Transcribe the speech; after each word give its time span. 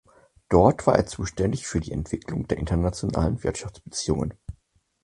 Dort 0.49 0.87
war 0.87 0.95
er 0.95 1.05
zuständig 1.05 1.67
für 1.67 1.79
die 1.79 1.91
Entwicklung 1.91 2.47
der 2.47 2.57
internationalen 2.57 3.43
Wirtschaftsbeziehungen. 3.43 4.33